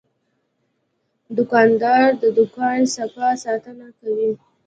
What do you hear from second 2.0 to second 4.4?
د دوکان صفا ساتنه کوي.